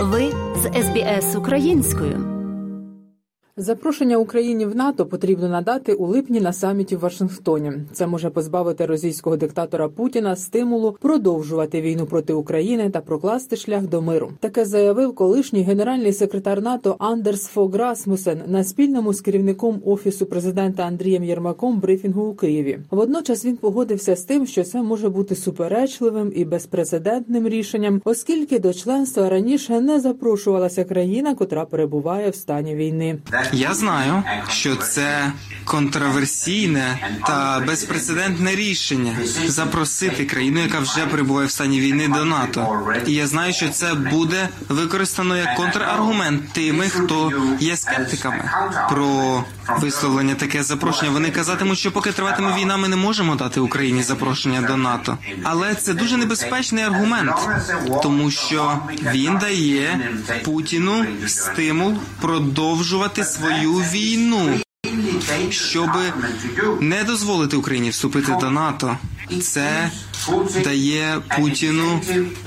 [0.00, 2.35] Ви з СБС українською.
[3.58, 7.72] Запрошення Україні в НАТО потрібно надати у липні на саміті в Вашингтоні.
[7.92, 14.02] Це може позбавити російського диктатора Путіна стимулу продовжувати війну проти України та прокласти шлях до
[14.02, 14.30] миру.
[14.40, 20.82] Таке заявив колишній генеральний секретар НАТО Андерс Фог Расмусен на спільному з керівником офісу президента
[20.82, 22.78] Андрієм Єрмаком брифінгу у Києві.
[22.90, 28.74] Водночас він погодився з тим, що це може бути суперечливим і безпрецедентним рішенням, оскільки до
[28.74, 33.18] членства раніше не запрошувалася країна, котра перебуває в стані війни.
[33.52, 35.32] Я знаю, що це
[35.66, 42.92] контроверсійне та безпрецедентне рішення запросити країну, яка вже перебуває в стані війни до НАТО.
[43.06, 48.50] І я знаю, що це буде використано як контраргумент тими, хто є скептиками
[48.90, 49.44] про
[49.78, 51.10] висловлення таке запрошення.
[51.10, 55.18] Вони казатимуть, що поки триватиме війна, ми не можемо дати Україні запрошення до НАТО.
[55.42, 57.36] Але це дуже небезпечний аргумент,
[58.02, 58.78] тому що
[59.12, 60.10] він дає
[60.44, 64.60] Путіну стимул продовжувати свою війну,
[65.50, 65.90] щоб
[66.80, 68.98] не дозволити Україні вступити до НАТО.
[69.40, 69.90] Це
[70.64, 72.00] дає Путіну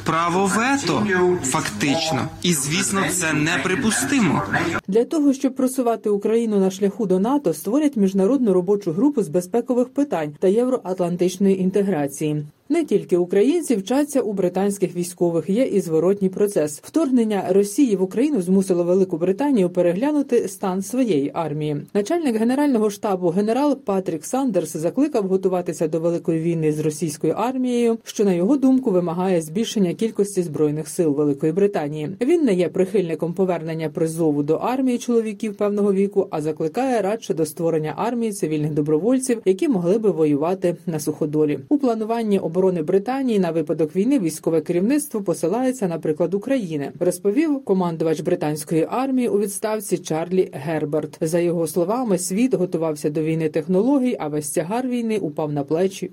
[0.03, 1.07] право вето,
[1.43, 4.43] фактично, і звісно, це неприпустимо.
[4.87, 9.89] Для того щоб просувати Україну на шляху до НАТО, створять міжнародну робочу групу з безпекових
[9.89, 12.45] питань та євроатлантичної інтеграції.
[12.71, 16.79] Не тільки українці вчаться у британських військових, є і зворотній процес.
[16.83, 21.81] Вторгнення Росії в Україну змусило Велику Британію переглянути стан своєї армії.
[21.93, 28.25] Начальник генерального штабу генерал Патрік Сандерс закликав готуватися до великої війни з російською армією, що
[28.25, 32.09] на його думку вимагає збільшення кількості збройних сил Великої Британії.
[32.21, 37.45] Він не є прихильником повернення призову до армії чоловіків певного віку, а закликає радше до
[37.45, 43.51] створення армії цивільних добровольців, які могли би воювати на суходолі у плануванні оборони Британії на
[43.51, 44.19] випадок війни.
[44.19, 46.91] Військове керівництво посилається на приклад України.
[46.99, 51.17] Розповів командувач британської армії у відставці Чарлі Герберт.
[51.21, 56.09] За його словами, світ готувався до війни технологій, а весь тягар війни упав на плечі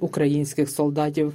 [0.47, 1.33] українських солдатів.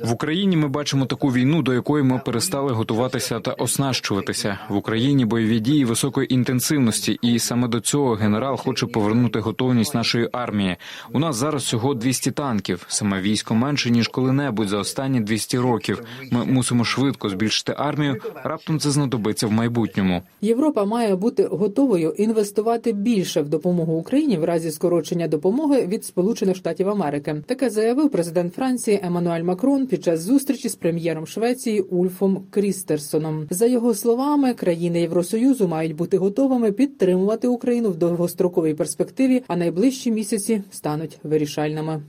[0.00, 5.24] В Україні ми бачимо таку війну, до якої ми перестали готуватися та оснащуватися в Україні.
[5.24, 10.76] Бойові дії високої інтенсивності, і саме до цього генерал хоче повернути готовність нашої армії.
[11.12, 12.84] У нас зараз всього 200 танків.
[12.88, 16.02] Саме військо менше ніж коли-небудь за останні 200 років.
[16.30, 18.16] Ми мусимо швидко збільшити армію.
[18.44, 20.22] Раптом це знадобиться в майбутньому.
[20.40, 26.56] Європа має бути готовою інвестувати більше в допомогу Україні в разі скорочення допомоги від Сполучених
[26.56, 27.42] Штатів Америки.
[27.46, 33.46] Таке заявив президент Франції Еммануель Макрон під час зустрічі з прем'єром Швеції Ульфом Крістерсоном.
[33.50, 40.10] За його словами, країни Євросоюзу мають бути готовими підтримувати Україну в довгостроковій перспективі, а найближчі
[40.10, 42.02] місяці стануть вирішальними.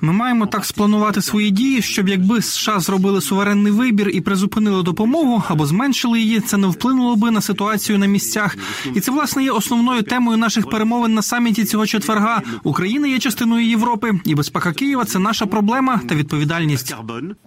[0.00, 5.42] Ми маємо так спланувати свої дії, щоб якби США зробили суверенний вибір і призупинили допомогу
[5.48, 8.56] або зменшили її, це не вплинуло би на ситуацію на місцях.
[8.94, 12.42] І це власне є основною темою наших перемовин на саміті цього четверга.
[12.62, 13.89] Україна є частиною Європи,
[14.24, 16.94] і безпека Києва це наша проблема та відповідальність.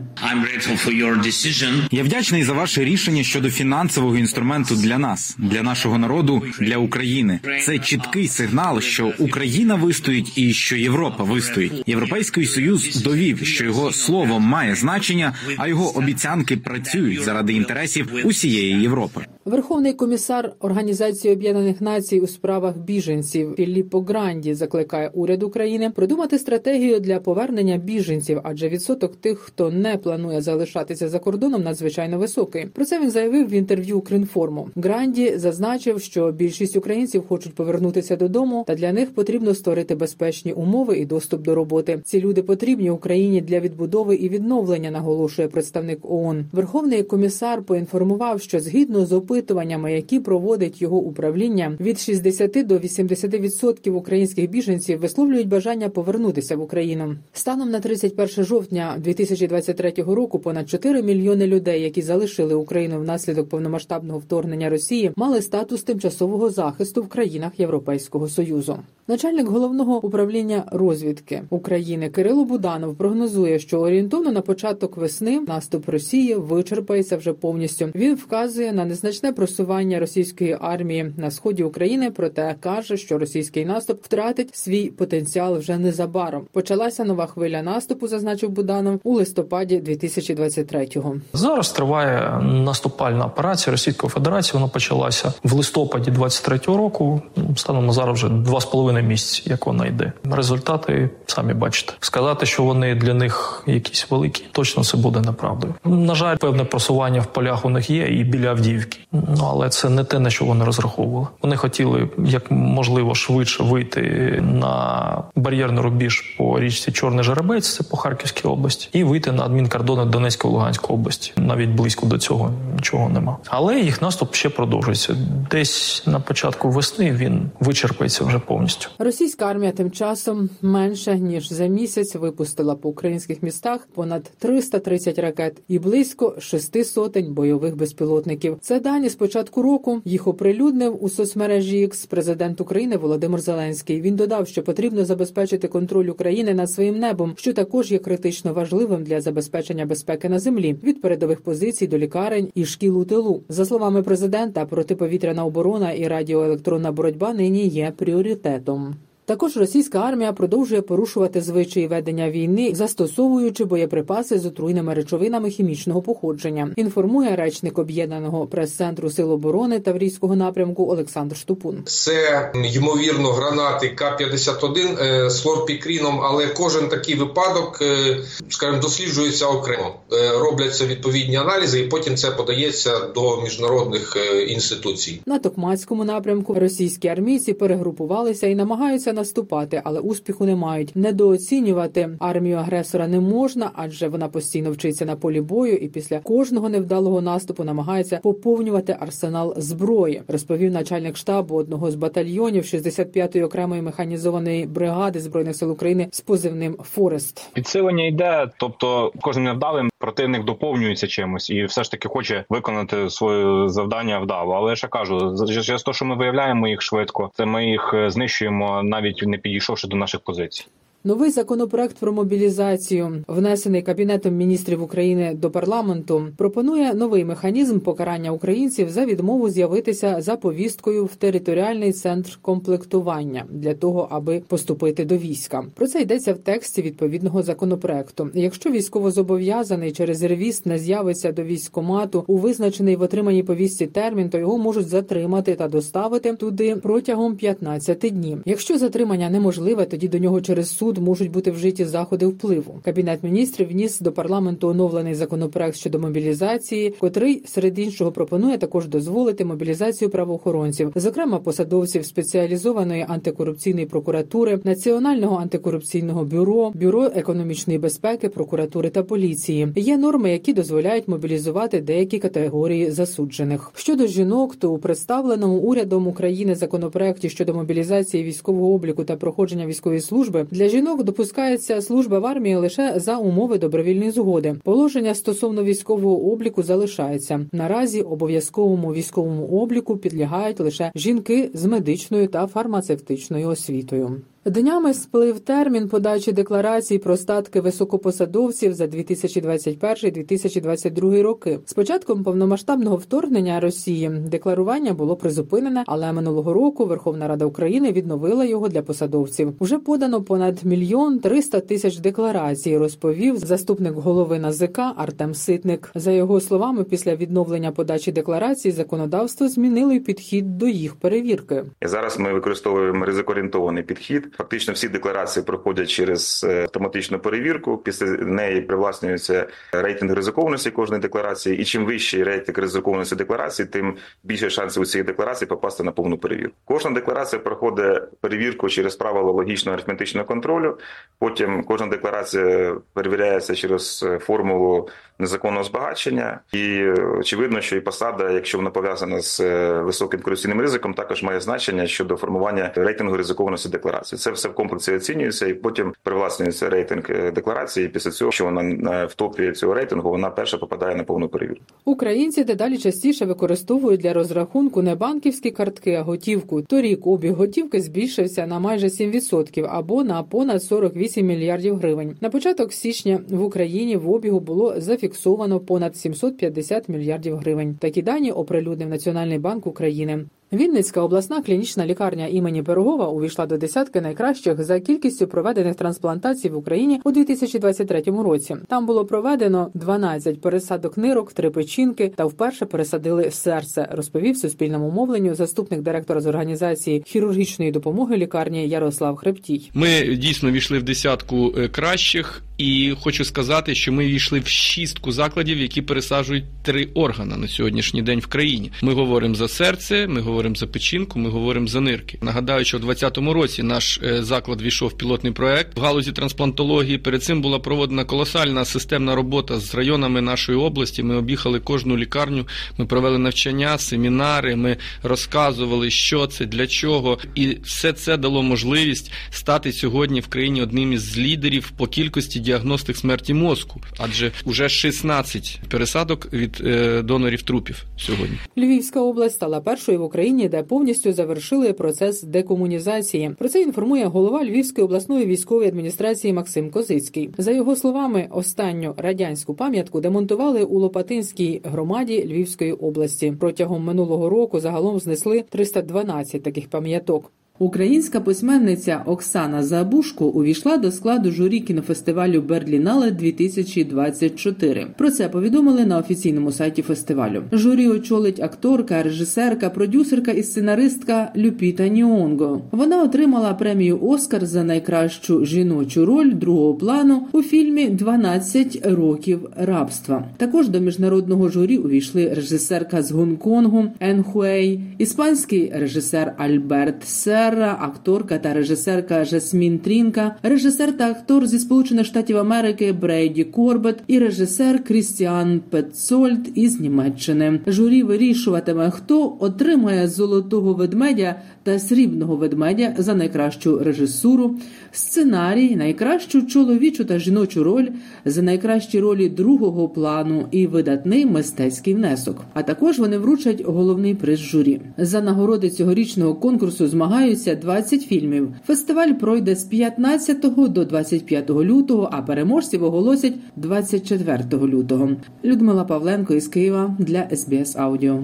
[1.92, 7.40] Я вдячний за ваше рішення щодо фінансового інструменту для нас, для нашого народу, для України.
[7.66, 11.84] Це чіткий сигнал, що Україна вистоїть і що Європа вистоїть.
[11.88, 16.19] Європейський союз довів, що його слово має значення, а його обіцянки
[16.64, 19.22] працюють заради інтересів усієї Європи.
[19.46, 27.00] Верховний комісар Організації Об'єднаних Націй у справах біженців Філіппо Гранді закликає уряд України придумати стратегію
[27.00, 32.66] для повернення біженців, адже відсоток тих, хто не планує залишатися за кордоном, надзвичайно високий.
[32.66, 34.70] Про це він заявив в інтерв'ю Укрінформу.
[34.76, 40.98] Гранді зазначив, що більшість українців хочуть повернутися додому, та для них потрібно створити безпечні умови
[40.98, 42.02] і доступ до роботи.
[42.06, 46.46] Ці люди потрібні Україні для відбудови і відновлення, наголошує представник ООН.
[46.52, 53.90] Верховний комісар поінформував, що згідно з опитуваннями, які проводить його управління, від 60 до 80%
[53.90, 57.16] українських біженців висловлюють бажання повернутися в Україну.
[57.34, 64.20] Станом на 31 жовтня 2023 року понад 4 мільйони людей, які залишили Україну внаслідок повномасштабного
[64.20, 68.80] вторгнення Росії, мали статус тимчасового захисту в країнах Європейського союзу.
[69.08, 76.36] Начальник головного управління розвідки України Кирило Буданов прогнозує, що орієнтовно на початок весни наступ Росії
[76.36, 77.90] вичерпається вже повністю.
[77.96, 84.04] Він вказує на незначне просування російської армії на сході України, проте каже, що російський наступ
[84.04, 86.46] втратить свій потенціал вже незабаром.
[86.52, 91.16] Почалася нова хвиля наступу, зазначив Буданов у листопаді 2023-го.
[91.34, 94.54] Зараз триває наступальна операція Російської Федерації.
[94.54, 97.22] Вона почалася в листопаді 23-го року.
[97.56, 100.14] Станом на зараз вже два з половиною місяці, як вона йде.
[100.32, 101.94] Результати самі бачите.
[102.00, 105.74] Сказати, що вони для них якісь великі, точно це буде неправдою.
[105.86, 109.00] На жаль, певне просування в полях у них є і біля Авдіївки.
[109.12, 111.28] Ну але це не те, на що вони розраховували.
[111.42, 114.02] Вони хотіли як можливо швидше вийти
[114.42, 120.06] на бар'єрний рубіж по річці Чорний Жеребець, це по Харківській області, і вийти на адмінкордони
[120.06, 121.34] Донецької Луганської області.
[121.38, 123.38] Навіть близько до цього нічого нема.
[123.48, 125.16] Але їх наступ ще продовжується.
[125.52, 128.90] Десь на початку весни він вичерпається вже повністю.
[129.00, 135.62] Російська армія тим часом менше ніж за місяць випустила по українських містах понад 330 ракет
[135.70, 138.58] і близько шести сотень бойових безпілотників.
[138.62, 140.02] Це дані з початку року.
[140.06, 144.02] Їх оприлюднив у соцмережі X президент України Володимир Зеленський.
[144.02, 149.04] Він додав, що потрібно забезпечити контроль України над своїм небом, що також є критично важливим
[149.04, 153.44] для забезпечення безпеки на землі від передових позицій до лікарень і шкіл у тилу.
[153.50, 158.96] За словами президента, протиповітряна оборона і радіоелектронна боротьба нині є пріоритетом.
[159.30, 166.74] Також російська армія продовжує порушувати звичаї ведення війни, застосовуючи боєприпаси з отруйними речовинами хімічного походження.
[166.76, 171.82] Інформує речник об'єднаного прес-центру Сил оборони Таврійського напрямку Олександр Штупун.
[171.86, 178.18] Це ймовірно гранати К-51 е, з хлорпікріном, але кожен такий випадок, е,
[178.50, 179.96] скажімо, досліджується окремо.
[180.14, 184.18] Е, робляться відповідні аналізи, і потім це подається до міжнародних
[184.48, 185.22] інституцій.
[185.26, 190.92] На Токмацькому напрямку російські армійці перегрупувалися і намагаються наступати, але успіху не мають.
[190.96, 196.70] Недооцінювати армію агресора не можна, адже вона постійно вчиться на полі бою і після кожного
[196.70, 200.22] невдалого наступу намагається поповнювати арсенал зброї.
[200.28, 206.78] Розповів начальник штабу одного з батальйонів 65-ї окремої механізованої бригади збройних сил України з позивним
[206.84, 207.50] Форест.
[207.54, 213.70] Підсилення йде, тобто кожним невдалим противник доповнюється чимось і все ж таки хоче виконати своє
[213.70, 214.54] завдання вдало.
[214.54, 218.10] Але я ще кажу, через те, що ми виявляємо їх швидко, це ми їх е,
[218.10, 220.66] знищуємо навіть не підійшовши до наших позицій.
[221.04, 228.90] Новий законопроект про мобілізацію, внесений кабінетом міністрів України до парламенту, пропонує новий механізм покарання українців
[228.90, 235.66] за відмову з'явитися за повісткою в територіальний центр комплектування для того, аби поступити до війська.
[235.76, 238.30] Про це йдеться в тексті відповідного законопроекту.
[238.34, 244.38] Якщо військовозобов'язаний чи резервіст не з'явиться до військкомату у визначений в отриманій повістці термін, то
[244.38, 248.42] його можуть затримати та доставити туди протягом 15 днів.
[248.46, 252.80] Якщо затримання неможливе, тоді до нього через суд можуть бути вжиті заходи впливу.
[252.84, 259.46] Кабінет міністрів вніс до парламенту оновлений законопроект щодо мобілізації, котрий серед іншого пропонує також дозволити
[259.46, 269.04] мобілізацію правоохоронців, зокрема посадовців спеціалізованої антикорупційної прокуратури, національного антикорупційного бюро, бюро економічної безпеки, прокуратури та
[269.04, 269.68] поліції.
[269.76, 273.72] Є норми, які дозволяють мобілізувати деякі категорії засуджених.
[273.76, 280.02] Щодо жінок, то у представленому урядом України законопроекті щодо мобілізації військового обліку та проходження військової
[280.02, 284.56] служби для жінок допускається служба в армії лише за умови добровільної згоди.
[284.64, 288.02] Положення стосовно військового обліку залишається наразі.
[288.02, 294.22] Обов'язковому військовому обліку підлягають лише жінки з медичною та фармацевтичною освітою.
[294.46, 301.60] Днями сплив термін подачі декларацій про статки високопосадовців за 2021-2022 роки.
[301.66, 308.46] З початком повномасштабного вторгнення Росії декларування було призупинене, але минулого року Верховна Рада України відновила
[308.46, 309.54] його для посадовців.
[309.60, 312.78] Уже подано понад мільйон триста тисяч декларацій.
[312.78, 315.92] Розповів заступник голови НАЗК Артем Ситник.
[315.96, 321.66] За його словами, після відновлення подачі декларацій законодавство змінило підхід до їх перевірки.
[321.82, 324.29] Зараз ми використовуємо ризикоорієнтований підхід.
[324.38, 327.78] Фактично всі декларації проходять через е, автоматичну перевірку.
[327.78, 331.58] Після неї привласнюється рейтинг ризикованості кожної декларації.
[331.58, 336.18] І чим вищий рейтинг ризикованості декларації, тим більше шансів у цієї декларації попасти на повну
[336.18, 336.56] перевірку.
[336.66, 340.78] Кожна декларація проходить перевірку через правила логічного арифметичного контролю.
[341.20, 346.84] Потім кожна декларація перевіряється через формулу незаконного збагачення, і
[347.20, 349.40] очевидно, що і посада, якщо вона пов'язана з
[349.82, 354.19] високим корупційним ризиком, також має значення щодо формування рейтингу ризикованості декларації.
[354.20, 357.86] Це все в комплексі оцінюється, і потім привласнюється рейтинг декларації.
[357.86, 361.64] І Після цього, що вона в топі цього рейтингу, вона перша попадає на повну перевірку.
[361.86, 366.62] Українці дедалі частіше використовують для розрахунку не банківські картки, а готівку.
[366.62, 372.16] Торік обіг готівки збільшився на майже 7% або на понад 48 мільярдів гривень.
[372.22, 377.76] На початок січня в Україні в обігу було зафіксовано понад 750 мільярдів гривень.
[377.80, 380.26] Такі дані оприлюднив Національний банк України.
[380.54, 386.58] Вінницька обласна клінічна лікарня імені Пирогова увійшла до десятки найкращих за кількістю проведених трансплантацій в
[386.58, 388.56] Україні у 2023 році.
[388.68, 393.88] Там було проведено 12 пересадок нирок, три печінки та вперше пересадили серце.
[393.92, 399.72] Розповів суспільному мовленню заступник директора з організації хірургічної допомоги лікарні Ярослав Хребтій.
[399.74, 402.44] Ми дійсно війшли в десятку е, кращих.
[402.60, 408.02] І хочу сказати, що ми війшли в шістку закладів, які пересаджують три органи на сьогоднішній
[408.02, 408.72] день в країні.
[408.82, 412.18] Ми говоримо за серце, ми говоримо за печінку, ми говоримо за нирки.
[412.22, 416.98] Нагадаю, що в 2020 році наш е, заклад війшов в пілотний проект в галузі трансплантології.
[416.98, 421.04] Перед цим була проведена колосальна системна робота з районами нашої області.
[421.04, 422.48] Ми об'їхали кожну лікарню.
[422.78, 424.56] Ми провели навчання, семінари.
[424.56, 430.62] Ми розказували, що це для чого, і все це дало можливість стати сьогодні в країні
[430.62, 437.42] одним із лідерів по кількості діагностик смерті мозку, адже вже 16 пересадок від е, донорів
[437.42, 438.38] трупів сьогодні.
[438.58, 443.32] Львівська область стала першою в Україні, де повністю завершили процес декомунізації.
[443.40, 447.30] Про це інформує голова Львівської обласної військової адміністрації Максим Козицький.
[447.38, 453.34] За його словами, останню радянську пам'ятку демонтували у Лопатинській громаді Львівської області.
[453.40, 457.32] Протягом минулого року загалом знесли 312 таких пам'яток.
[457.62, 464.88] Українська письменниця Оксана Забушко увійшла до складу журі кінофестивалю Берлінале 2024.
[464.98, 467.44] Про це повідомили на офіційному сайті фестивалю.
[467.52, 472.62] Журі очолить акторка, режисерка, продюсерка і сценаристка Люпіта Ніонго.
[472.72, 480.26] Вона отримала премію Оскар за найкращу жіночу роль другого плану у фільмі «12 років рабства.
[480.38, 487.49] Також до міжнародного журі увійшли режисерка з Гонконгу Ен Хуей, іспанський режисер Альберт Сер.
[487.50, 494.04] Серра, акторка та режисерка Жасмін Трінка, режисер та актор зі Сполучених Штатів Америки Брейді Корбет
[494.08, 497.60] і режисер Крістіан Петцольд із Німеччини.
[497.68, 504.56] Журі вирішуватиме, хто отримає золотого ведмедя та срібного ведмедя за найкращу режисуру,
[504.92, 507.88] сценарій, найкращу чоловічу та жіночу роль
[508.26, 512.46] за найкращі ролі другого плану і видатний мистецький внесок.
[512.54, 516.88] А також вони вручать головний приз журі за нагороди цьогорічного конкурсу.
[516.88, 518.54] Змагаються 20 фільмів.
[518.68, 525.10] Фестиваль пройде з 15 до 25 лютого, а переможців оголосять 24 лютого.
[525.44, 528.20] Людмила Павленко із Києва для СБС Аудіо.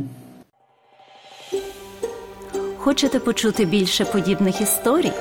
[2.77, 5.11] Хочете почути більше подібних історій?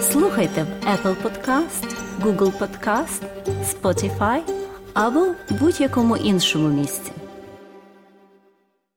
[0.00, 3.22] Слухайте в Apple Podcast, Google Podcast,
[3.72, 4.40] Spotify
[4.94, 5.26] або
[5.60, 7.11] будь-якому іншому місці.